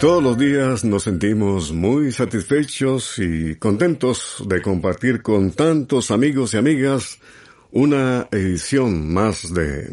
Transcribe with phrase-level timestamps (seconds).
[0.00, 6.58] Todos los días nos sentimos muy satisfechos y contentos de compartir con tantos amigos y
[6.58, 7.18] amigas
[7.72, 9.90] una edición más de...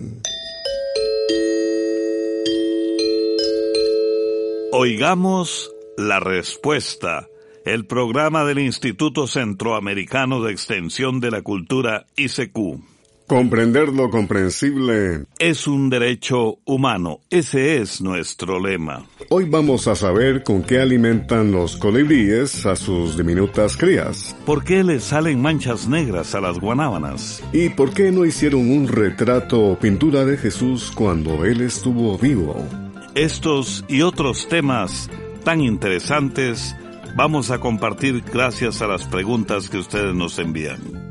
[4.73, 7.27] Oigamos la respuesta,
[7.65, 12.94] el programa del Instituto Centroamericano de Extensión de la Cultura ICQ.
[13.27, 17.21] Comprender lo comprensible es un derecho humano.
[17.31, 19.03] Ese es nuestro lema.
[19.29, 24.35] Hoy vamos a saber con qué alimentan los colibríes a sus diminutas crías.
[24.45, 27.43] ¿Por qué les salen manchas negras a las guanábanas?
[27.51, 32.55] ¿Y por qué no hicieron un retrato o pintura de Jesús cuando él estuvo vivo?
[33.15, 35.09] Estos y otros temas
[35.43, 36.75] tan interesantes
[37.15, 41.04] vamos a compartir gracias a las preguntas que ustedes nos envían.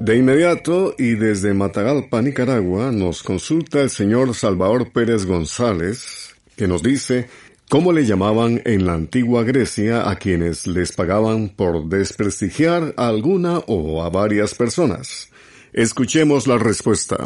[0.00, 6.82] De inmediato y desde Matagalpa, Nicaragua, nos consulta el señor Salvador Pérez González, que nos
[6.82, 7.28] dice
[7.68, 13.58] cómo le llamaban en la antigua Grecia a quienes les pagaban por desprestigiar a alguna
[13.66, 15.30] o a varias personas.
[15.74, 17.18] Escuchemos la respuesta.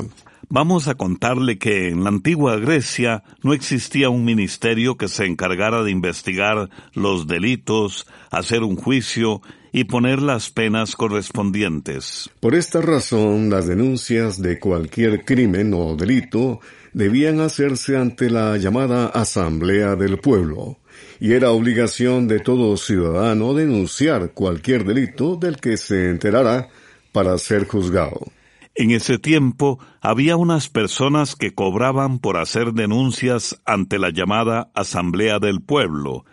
[0.48, 5.84] Vamos a contarle que en la antigua Grecia no existía un ministerio que se encargara
[5.84, 9.42] de investigar los delitos, hacer un juicio
[9.76, 12.30] y poner las penas correspondientes.
[12.38, 16.60] Por esta razón, las denuncias de cualquier crimen o delito
[16.92, 20.78] debían hacerse ante la llamada Asamblea del Pueblo,
[21.18, 26.68] y era obligación de todo ciudadano denunciar cualquier delito del que se enterara
[27.10, 28.28] para ser juzgado.
[28.76, 35.40] En ese tiempo había unas personas que cobraban por hacer denuncias ante la llamada Asamblea
[35.40, 36.24] del Pueblo,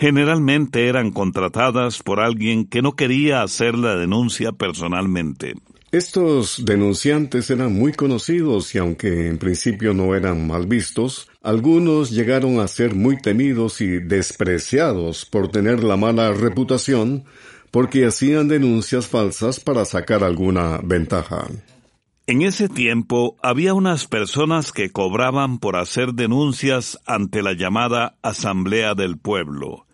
[0.00, 5.56] generalmente eran contratadas por alguien que no quería hacer la denuncia personalmente.
[5.92, 12.60] Estos denunciantes eran muy conocidos y aunque en principio no eran mal vistos, algunos llegaron
[12.60, 17.24] a ser muy temidos y despreciados por tener la mala reputación
[17.70, 21.46] porque hacían denuncias falsas para sacar alguna ventaja.
[22.26, 28.94] En ese tiempo había unas personas que cobraban por hacer denuncias ante la llamada Asamblea
[28.94, 29.88] del Pueblo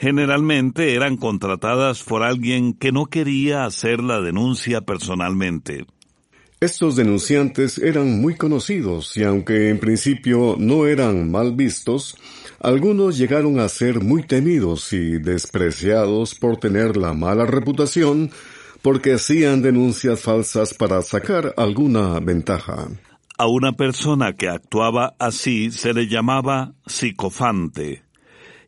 [0.00, 5.84] generalmente eran contratadas por alguien que no quería hacer la denuncia personalmente.
[6.58, 12.16] Estos denunciantes eran muy conocidos y aunque en principio no eran mal vistos,
[12.60, 18.30] algunos llegaron a ser muy temidos y despreciados por tener la mala reputación
[18.80, 22.88] porque hacían denuncias falsas para sacar alguna ventaja.
[23.36, 28.09] A una persona que actuaba así se le llamaba psicofante.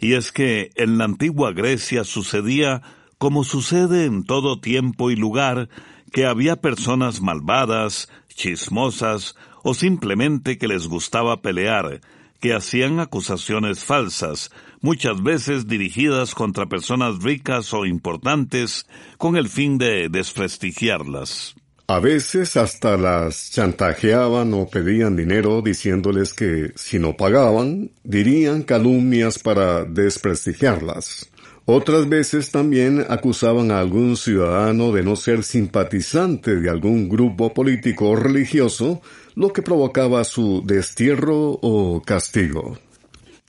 [0.03, 2.83] Y es que en la antigua Grecia sucedía
[3.19, 5.69] como sucede en todo tiempo y lugar,
[6.13, 12.01] que había personas malvadas, chismosas o simplemente que les gustaba pelear,
[12.41, 18.89] que hacían acusaciones falsas, muchas veces dirigidas contra personas ricas o importantes,
[19.19, 21.55] con el fin de desprestigiarlas.
[21.89, 29.39] A veces hasta las chantajeaban o pedían dinero diciéndoles que si no pagaban, dirían calumnias
[29.39, 31.31] para desprestigiarlas.
[31.65, 38.11] Otras veces también acusaban a algún ciudadano de no ser simpatizante de algún grupo político
[38.11, 39.01] o religioso,
[39.35, 42.79] lo que provocaba su destierro o castigo.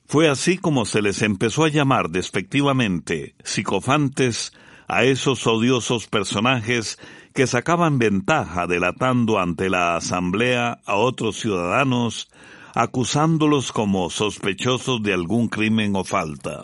[0.05, 4.53] Fue así como se les empezó a llamar despectivamente psicofantes
[4.87, 6.99] a esos odiosos personajes
[7.33, 12.29] que sacaban ventaja delatando ante la Asamblea a otros ciudadanos,
[12.75, 16.63] acusándolos como sospechosos de algún crimen o falta.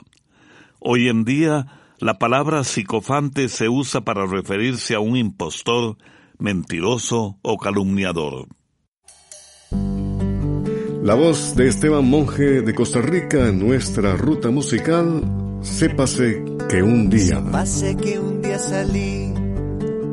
[0.79, 1.67] Hoy en día,
[1.99, 5.97] la palabra psicofante se usa para referirse a un impostor,
[6.37, 8.47] mentiroso o calumniador.
[11.03, 15.23] La voz de Esteban Monje de Costa Rica en nuestra ruta musical,
[15.61, 17.37] sépase que un día.
[17.37, 19.38] Sépase que un día salí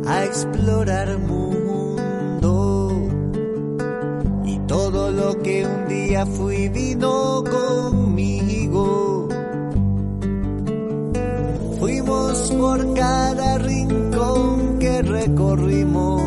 [0.07, 2.93] a explorar mundo
[4.45, 9.29] y todo lo que un día fui vino conmigo.
[11.81, 16.27] Fuimos por cada rincón que recorrimos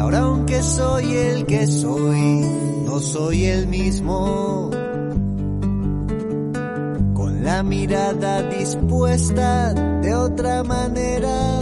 [0.00, 2.40] ahora aunque soy el que soy,
[2.84, 4.69] no soy el mismo.
[7.70, 9.72] Mirada dispuesta
[10.02, 11.60] de otra manera.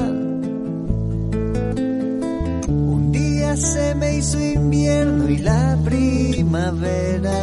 [2.67, 7.41] Un día se me hizo invierno y la primavera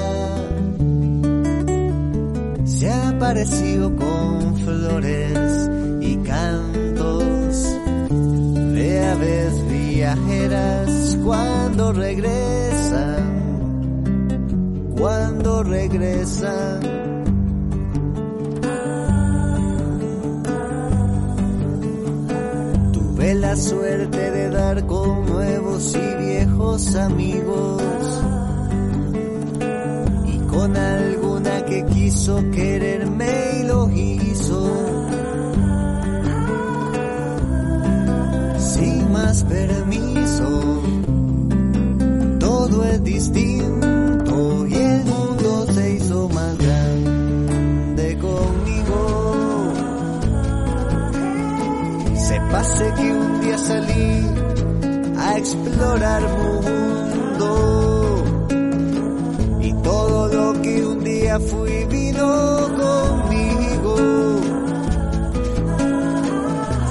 [2.66, 5.70] se apareció con flores
[6.02, 7.56] y cantos
[8.74, 13.24] de aves viajeras cuando regresan,
[14.98, 17.05] cuando regresan.
[23.26, 27.82] Tuve la suerte de dar con nuevos y viejos amigos
[30.28, 35.06] y con alguna que quiso quererme y lo hizo
[39.50, 40.84] permiso.
[42.40, 43.75] Todo es distinto
[52.56, 54.12] pase que un día salí
[55.18, 57.50] a explorar mundo
[59.60, 62.30] y todo lo que un día fui vino
[62.82, 63.96] conmigo.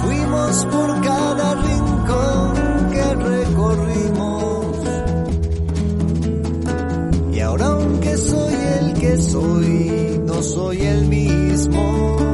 [0.02, 1.54] Fuimos por cada
[9.16, 12.33] soy, no soy el mismo.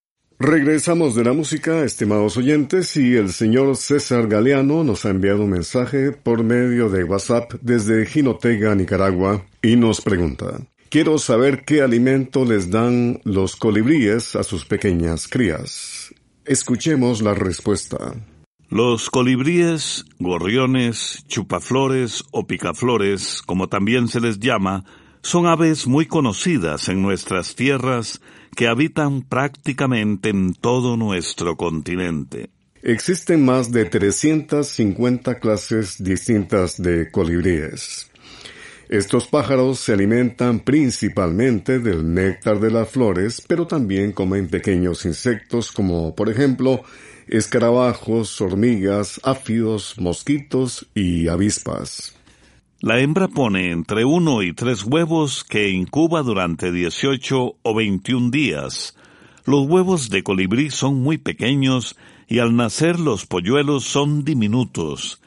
[0.43, 5.51] Regresamos de la música, estimados oyentes, y el señor César Galeano nos ha enviado un
[5.51, 10.59] mensaje por medio de WhatsApp desde Jinotega, Nicaragua, y nos pregunta,
[10.89, 16.11] quiero saber qué alimento les dan los colibríes a sus pequeñas crías.
[16.43, 18.15] Escuchemos la respuesta.
[18.67, 24.85] Los colibríes, gorriones, chupaflores o picaflores, como también se les llama,
[25.21, 28.21] son aves muy conocidas en nuestras tierras
[28.55, 32.49] que habitan prácticamente en todo nuestro continente.
[32.83, 38.11] Existen más de 350 clases distintas de colibríes.
[38.89, 45.71] Estos pájaros se alimentan principalmente del néctar de las flores, pero también comen pequeños insectos
[45.71, 46.83] como, por ejemplo,
[47.27, 52.15] escarabajos, hormigas, áfidos, mosquitos y avispas.
[52.81, 58.97] La hembra pone entre uno y tres huevos que incuba durante 18 o 21 días.
[59.45, 61.95] Los huevos de colibrí son muy pequeños
[62.27, 65.21] y al nacer los polluelos son diminutos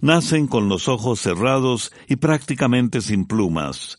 [0.00, 3.98] nacen con los ojos cerrados y prácticamente sin plumas.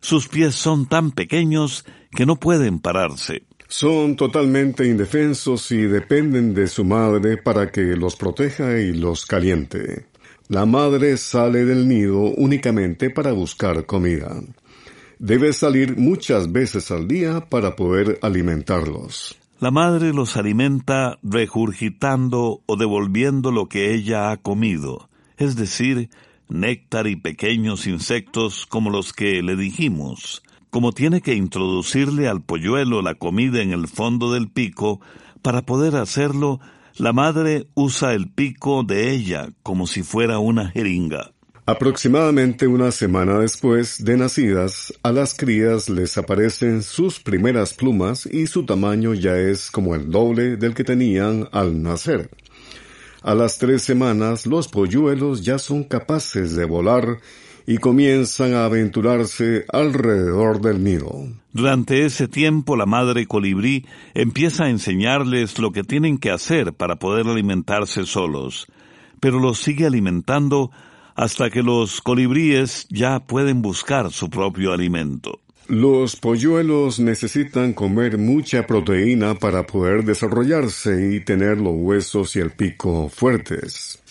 [0.00, 3.44] Sus pies son tan pequeños que no pueden pararse.
[3.68, 10.06] Son totalmente indefensos y dependen de su madre para que los proteja y los caliente.
[10.48, 14.40] La madre sale del nido únicamente para buscar comida.
[15.18, 19.38] Debe salir muchas veces al día para poder alimentarlos.
[19.60, 25.08] La madre los alimenta regurgitando o devolviendo lo que ella ha comido
[25.42, 26.10] es decir,
[26.48, 30.42] néctar y pequeños insectos como los que le dijimos.
[30.70, 35.00] Como tiene que introducirle al polluelo la comida en el fondo del pico,
[35.42, 36.60] para poder hacerlo,
[36.96, 41.32] la madre usa el pico de ella como si fuera una jeringa.
[41.64, 48.48] Aproximadamente una semana después de nacidas, a las crías les aparecen sus primeras plumas y
[48.48, 52.30] su tamaño ya es como el doble del que tenían al nacer.
[53.22, 57.20] A las tres semanas los polluelos ya son capaces de volar
[57.66, 61.28] y comienzan a aventurarse alrededor del nido.
[61.52, 66.96] Durante ese tiempo la madre colibrí empieza a enseñarles lo que tienen que hacer para
[66.96, 68.66] poder alimentarse solos,
[69.20, 70.70] pero los sigue alimentando
[71.14, 75.40] hasta que los colibríes ya pueden buscar su propio alimento.
[75.68, 82.50] Los polluelos necesitan comer mucha proteína para poder desarrollarse y tener los huesos y el
[82.50, 84.01] pico fuertes.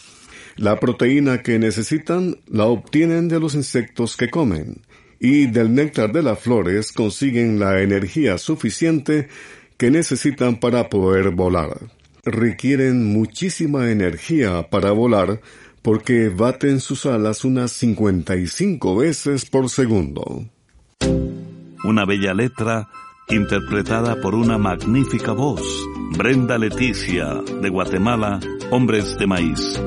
[0.61, 4.81] La proteína que necesitan la obtienen de los insectos que comen,
[5.19, 9.27] y del néctar de las flores consiguen la energía suficiente
[9.77, 11.79] que necesitan para poder volar.
[12.23, 15.41] Requieren muchísima energía para volar
[15.81, 20.45] porque baten sus alas unas 55 veces por segundo
[21.83, 22.89] una bella letra
[23.29, 25.61] interpretada por una magnífica voz.
[26.17, 28.39] Brenda Leticia, de Guatemala,
[28.69, 29.81] Hombres de Maíz.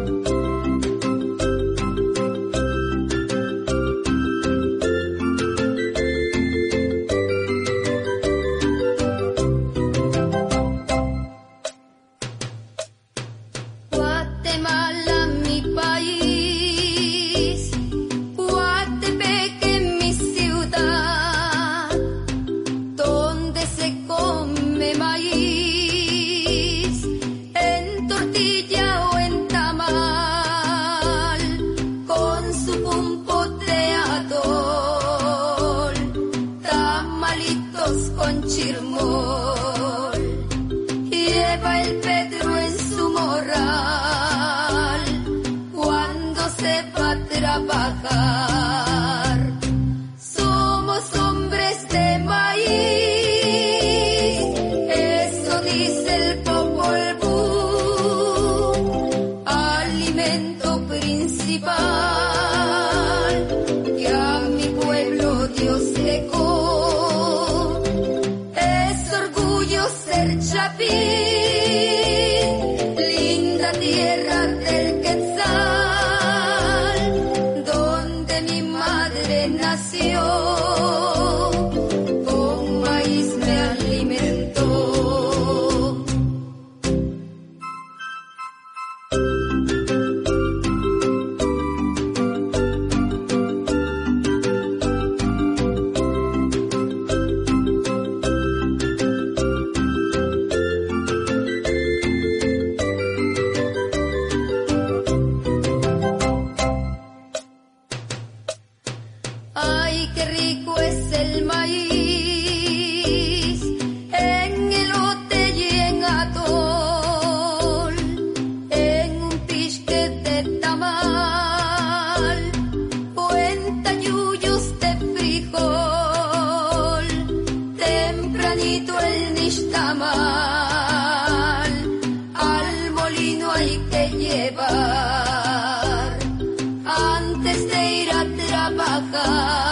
[139.13, 139.64] Welcome.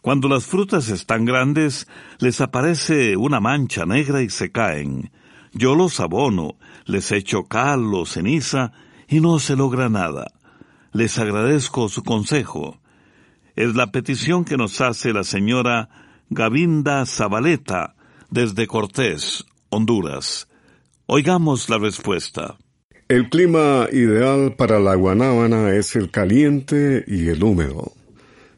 [0.00, 1.86] Cuando las frutas están grandes,
[2.18, 5.10] les aparece una mancha negra y se caen.
[5.52, 8.72] Yo los abono, les echo cal o ceniza
[9.14, 10.32] y no se logra nada.
[10.92, 12.80] Les agradezco su consejo.
[13.54, 15.88] Es la petición que nos hace la señora
[16.30, 17.94] Gavinda Zabaleta
[18.28, 20.48] desde Cortés, Honduras.
[21.06, 22.56] Oigamos la respuesta.
[23.06, 27.92] El clima ideal para la guanábana es el caliente y el húmedo.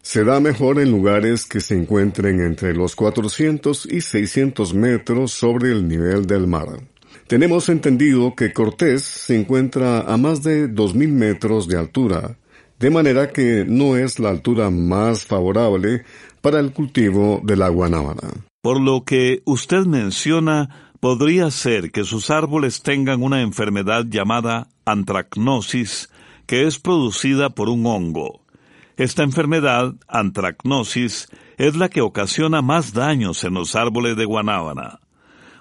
[0.00, 5.72] Se da mejor en lugares que se encuentren entre los 400 y 600 metros sobre
[5.72, 6.78] el nivel del mar.
[7.26, 12.38] Tenemos entendido que Cortés se encuentra a más de 2.000 metros de altura,
[12.78, 16.04] de manera que no es la altura más favorable
[16.40, 18.28] para el cultivo de la guanábana.
[18.62, 26.08] Por lo que usted menciona, podría ser que sus árboles tengan una enfermedad llamada antracnosis,
[26.46, 28.42] que es producida por un hongo.
[28.96, 31.28] Esta enfermedad, antracnosis,
[31.58, 35.00] es la que ocasiona más daños en los árboles de guanábana.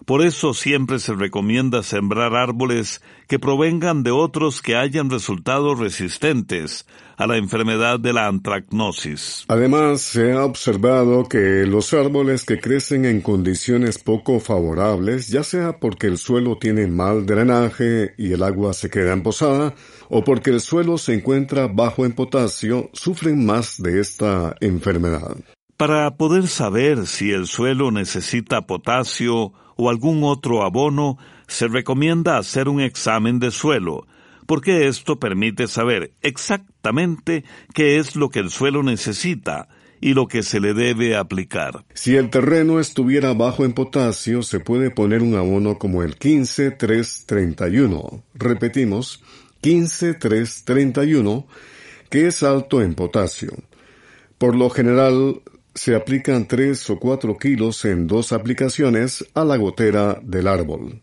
[0.06, 6.86] Por eso siempre se recomienda sembrar árboles que provengan de otros que hayan resultado resistentes
[7.18, 9.46] a la enfermedad de la antracnosis.
[9.48, 15.80] Además, se ha observado que los árboles que crecen en condiciones poco favorables, ya sea
[15.80, 19.74] porque el suelo tiene mal drenaje y el agua se queda emposada,
[20.10, 25.36] o porque el suelo se encuentra bajo en potasio, sufren más de esta enfermedad.
[25.78, 31.18] Para poder saber si el suelo necesita potasio o algún otro abono,
[31.48, 34.08] se recomienda hacer un examen de suelo,
[34.46, 39.68] porque esto permite saber exactamente qué es lo que el suelo necesita
[40.02, 41.86] y lo que se le debe aplicar.
[41.94, 48.22] Si el terreno estuviera bajo en potasio, se puede poner un abono como el 15-3-31.
[48.36, 49.24] Repetimos,
[49.64, 51.46] 15-3-31,
[52.10, 53.54] que es alto en potasio.
[54.38, 55.42] Por lo general,
[55.76, 61.02] se aplican tres o cuatro kilos en dos aplicaciones a la gotera del árbol.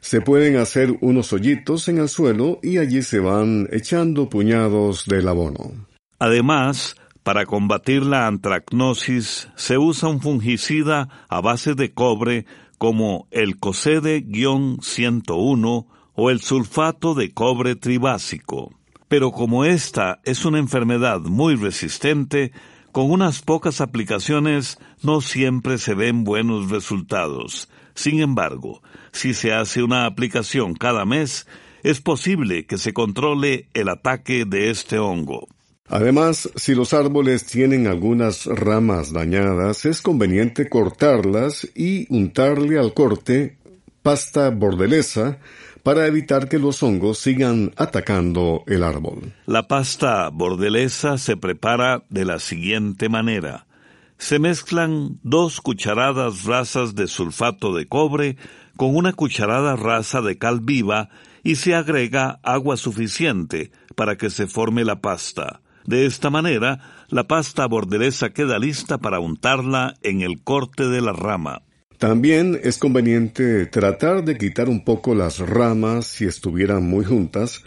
[0.00, 5.28] Se pueden hacer unos hoyitos en el suelo y allí se van echando puñados del
[5.28, 5.86] abono.
[6.18, 12.44] Además, para combatir la antracnosis se usa un fungicida a base de cobre
[12.76, 15.86] como el COSEDE-101
[16.16, 18.72] o el sulfato de cobre tribásico.
[19.08, 22.52] Pero como esta es una enfermedad muy resistente,
[22.94, 27.68] con unas pocas aplicaciones no siempre se ven buenos resultados.
[27.96, 31.48] Sin embargo, si se hace una aplicación cada mes,
[31.82, 35.48] es posible que se controle el ataque de este hongo.
[35.88, 43.58] Además, si los árboles tienen algunas ramas dañadas, es conveniente cortarlas y untarle al corte
[44.02, 45.40] pasta bordelesa
[45.84, 49.34] para evitar que los hongos sigan atacando el árbol.
[49.46, 53.66] La pasta bordelesa se prepara de la siguiente manera.
[54.16, 58.36] Se mezclan dos cucharadas rasas de sulfato de cobre
[58.76, 61.10] con una cucharada rasa de cal viva
[61.42, 65.60] y se agrega agua suficiente para que se forme la pasta.
[65.84, 71.12] De esta manera, la pasta bordelesa queda lista para untarla en el corte de la
[71.12, 71.60] rama.
[72.04, 77.64] También es conveniente tratar de quitar un poco las ramas si estuvieran muy juntas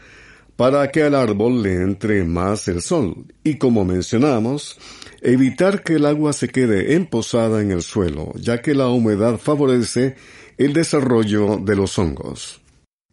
[0.55, 4.77] para que al árbol le entre más el sol y como mencionamos,
[5.23, 10.17] evitar que el agua se quede emposada en el suelo, ya que la humedad favorece
[10.59, 12.61] el desarrollo de los hongos.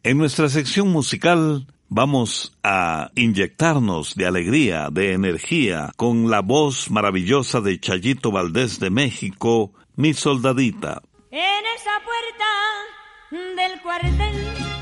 [0.02, 7.62] En nuestra sección musical vamos a inyectarnos de alegría, de energía, con la voz maravillosa
[7.62, 11.00] de Chayito Valdés de México, mi soldadita.
[11.36, 12.44] En esa puerta
[13.56, 14.73] del cuartel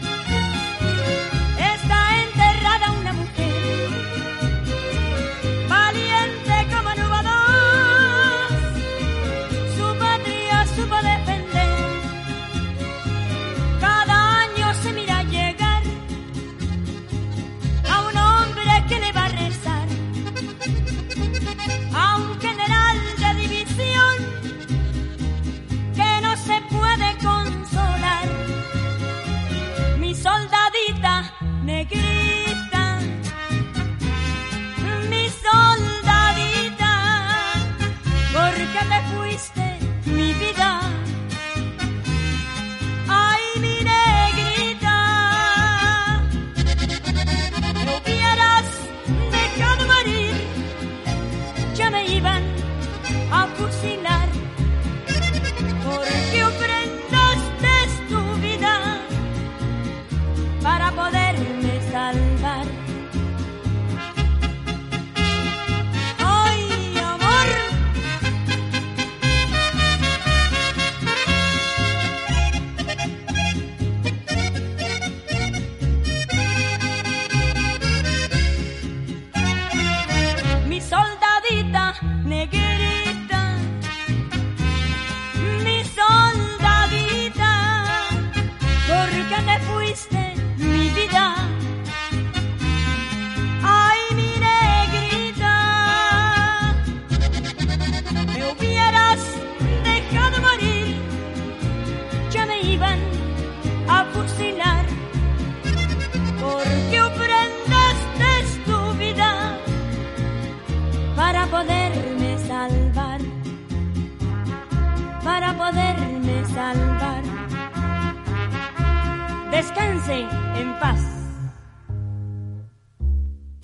[120.13, 121.01] Descanse en paz.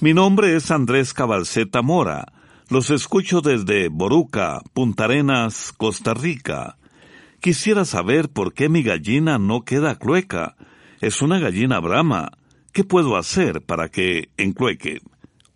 [0.00, 2.32] Mi nombre es Andrés Cabalceta Mora.
[2.70, 6.78] Los escucho desde Boruca, Punta Arenas, Costa Rica.
[7.40, 10.56] Quisiera saber por qué mi gallina no queda clueca.
[11.00, 12.32] Es una gallina brama.
[12.72, 15.00] ¿Qué puedo hacer para que enclueque?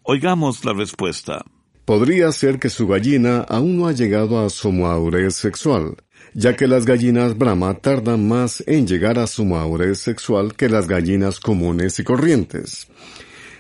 [0.03, 1.45] Oigamos la respuesta.
[1.85, 5.97] Podría ser que su gallina aún no ha llegado a su madurez sexual,
[6.35, 10.89] ya que las gallinas Brahma tardan más en llegar a su madurez sexual que las
[10.89, 12.89] gallinas comunes y corrientes.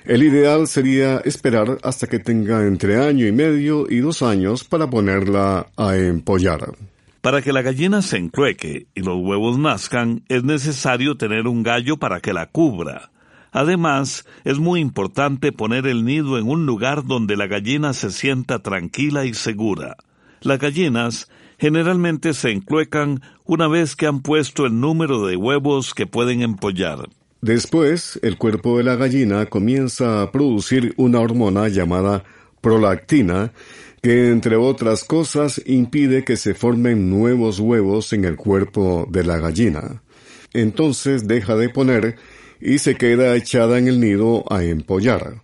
[0.04, 4.90] El ideal sería esperar hasta que tenga entre año y medio y dos años para
[4.90, 6.72] ponerla a empollar.
[7.20, 11.98] Para que la gallina se encrueque y los huevos nazcan, es necesario tener un gallo
[11.98, 13.12] para que la cubra.
[13.52, 18.58] Además, es muy importante poner el nido en un lugar donde la gallina se sienta
[18.58, 19.98] tranquila y segura.
[20.40, 21.28] Las gallinas
[21.62, 27.08] generalmente se encluecan una vez que han puesto el número de huevos que pueden empollar.
[27.40, 32.24] Después, el cuerpo de la gallina comienza a producir una hormona llamada
[32.60, 33.52] prolactina,
[34.02, 39.38] que entre otras cosas impide que se formen nuevos huevos en el cuerpo de la
[39.38, 40.02] gallina.
[40.52, 42.16] Entonces deja de poner
[42.60, 45.42] y se queda echada en el nido a empollar.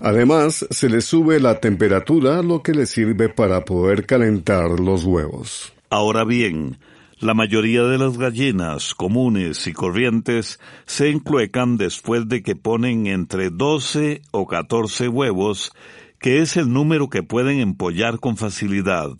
[0.00, 5.74] Además, se le sube la temperatura, lo que le sirve para poder calentar los huevos.
[5.90, 6.78] Ahora bien,
[7.18, 13.50] la mayoría de las gallinas comunes y corrientes se encluecan después de que ponen entre
[13.50, 15.70] 12 o 14 huevos,
[16.18, 19.10] que es el número que pueden empollar con facilidad.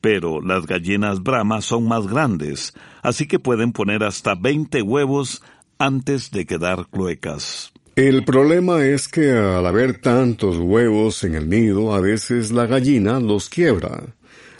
[0.00, 5.42] Pero las gallinas Brahma son más grandes, así que pueden poner hasta 20 huevos
[5.76, 7.72] antes de quedar cluecas.
[8.00, 13.20] El problema es que al haber tantos huevos en el nido, a veces la gallina
[13.20, 14.04] los quiebra.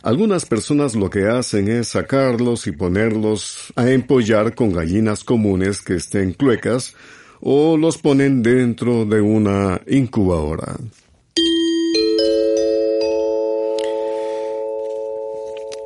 [0.02, 5.94] Algunas personas lo que hacen es sacarlos y ponerlos a empollar con gallinas comunes que
[5.94, 6.94] estén cluecas
[7.40, 10.76] o los ponen dentro de una incubadora.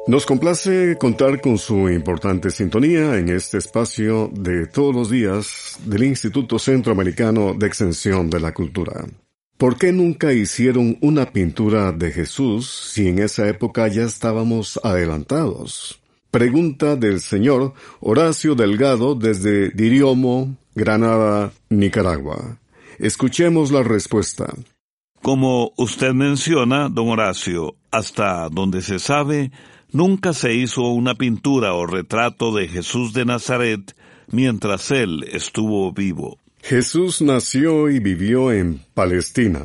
[0.06, 6.04] Nos complace contar con su importante sintonía en este espacio de todos los días del
[6.04, 9.06] Instituto Centroamericano de Extensión de la Cultura.
[9.56, 16.02] ¿Por qué nunca hicieron una pintura de Jesús si en esa época ya estábamos adelantados?
[16.30, 22.58] Pregunta del señor Horacio Delgado desde Diriomo, Granada, Nicaragua.
[22.98, 24.52] Escuchemos la respuesta.
[25.22, 29.50] Como usted menciona, don Horacio, hasta donde se sabe,
[29.94, 33.96] nunca se hizo una pintura o retrato de Jesús de Nazaret
[34.30, 36.38] mientras él estuvo vivo.
[36.62, 39.64] Jesús nació y vivió en Palestina.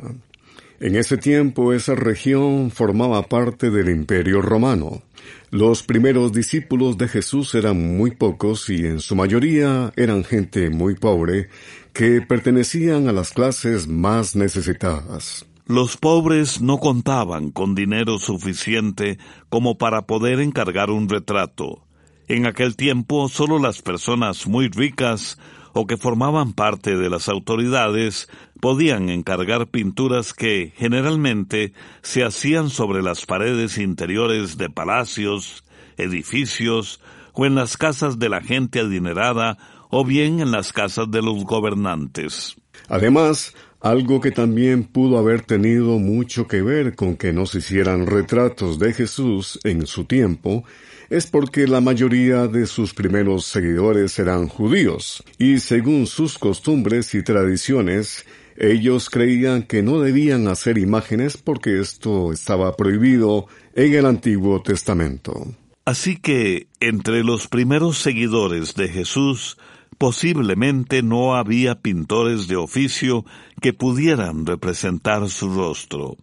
[0.80, 5.02] En ese tiempo esa región formaba parte del Imperio romano.
[5.50, 10.96] Los primeros discípulos de Jesús eran muy pocos y en su mayoría eran gente muy
[10.96, 11.50] pobre
[11.92, 15.49] que pertenecían a las clases más necesitadas.
[15.70, 21.86] Los pobres no contaban con dinero suficiente como para poder encargar un retrato.
[22.28, 25.38] En aquel tiempo solo las personas muy ricas
[25.74, 28.30] o que formaban parte de las autoridades
[28.60, 35.64] podían encargar pinturas que generalmente se hacían sobre las paredes interiores de palacios,
[35.98, 37.00] edificios
[37.34, 39.60] o en las casas de la gente adinerada
[39.92, 42.56] o bien en las casas de los gobernantes.
[42.88, 48.06] Además, algo que también pudo haber tenido mucho que ver con que no se hicieran
[48.08, 50.64] retratos de Jesús en su tiempo
[51.10, 57.24] es porque la mayoría de sus primeros seguidores eran judíos, y según sus costumbres y
[57.24, 58.26] tradiciones,
[58.58, 65.48] ellos creían que no debían hacer imágenes porque esto estaba prohibido en el Antiguo Testamento.
[65.86, 69.58] Así que entre los primeros seguidores de Jesús
[70.00, 73.24] posiblemente no había pintores de oficio
[73.62, 76.18] que pudieran representar su rostro.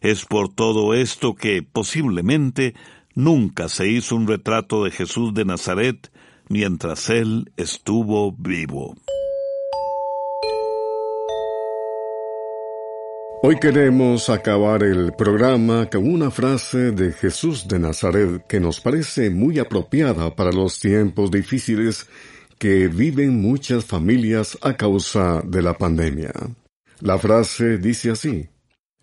[0.00, 2.74] Es por todo esto que posiblemente
[3.18, 6.08] Nunca se hizo un retrato de Jesús de Nazaret
[6.48, 8.94] mientras él estuvo vivo.
[13.42, 19.30] Hoy queremos acabar el programa con una frase de Jesús de Nazaret que nos parece
[19.30, 22.06] muy apropiada para los tiempos difíciles
[22.58, 26.32] que viven muchas familias a causa de la pandemia.
[27.00, 28.48] La frase dice así,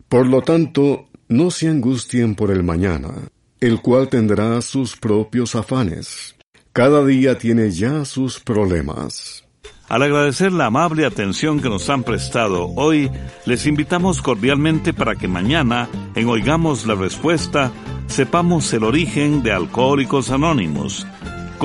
[0.09, 3.13] Por lo tanto, no se angustien por el mañana,
[3.59, 6.35] el cual tendrá sus propios afanes.
[6.73, 9.45] Cada día tiene ya sus problemas.
[9.87, 13.09] Al agradecer la amable atención que nos han prestado hoy,
[13.45, 17.71] les invitamos cordialmente para que mañana, en Oigamos la Respuesta,
[18.07, 21.05] sepamos el origen de Alcohólicos Anónimos,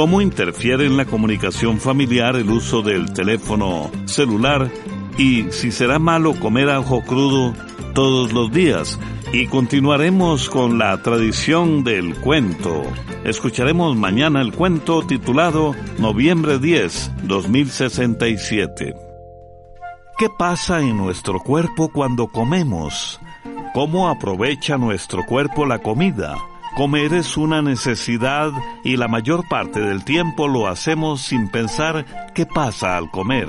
[0.01, 4.71] cómo interfiere en la comunicación familiar el uso del teléfono celular
[5.19, 7.53] y si será malo comer ajo crudo
[7.93, 8.99] todos los días
[9.31, 12.83] y continuaremos con la tradición del cuento.
[13.25, 18.95] Escucharemos mañana el cuento titulado Noviembre 10, 2067.
[20.17, 23.21] ¿Qué pasa en nuestro cuerpo cuando comemos?
[23.75, 26.37] ¿Cómo aprovecha nuestro cuerpo la comida?
[26.77, 28.53] Comer es una necesidad
[28.85, 33.49] y la mayor parte del tiempo lo hacemos sin pensar qué pasa al comer.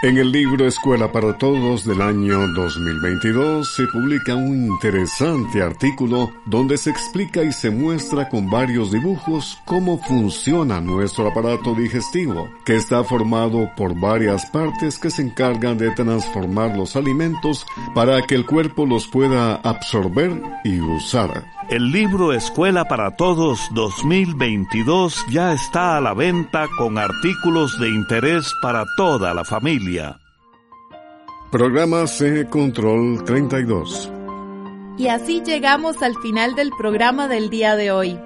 [0.00, 6.76] En el libro Escuela para Todos del año 2022 se publica un interesante artículo donde
[6.76, 13.02] se explica y se muestra con varios dibujos cómo funciona nuestro aparato digestivo, que está
[13.02, 18.86] formado por varias partes que se encargan de transformar los alimentos para que el cuerpo
[18.86, 21.57] los pueda absorber y usar.
[21.70, 28.54] El libro Escuela para Todos 2022 ya está a la venta con artículos de interés
[28.62, 30.18] para toda la familia.
[31.52, 34.10] Programa C Control 32.
[34.96, 38.18] Y así llegamos al final del programa del día de hoy.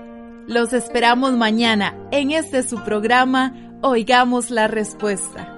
[0.46, 3.52] Los esperamos mañana en este su programa
[3.82, 5.52] Oigamos la Respuesta.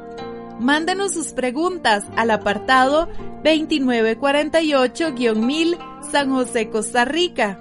[0.59, 3.11] Mándenos sus preguntas al apartado
[3.45, 5.77] 2948-1000
[6.11, 7.61] San José, Costa Rica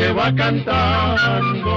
[0.00, 1.70] se va cantando